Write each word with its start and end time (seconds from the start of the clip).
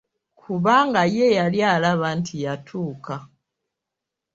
Kubanga 0.39 1.01
ye 1.15 1.27
yali 1.37 1.59
alaba 1.73 2.07
nti 2.19 2.35
yatuuka! 2.43 3.15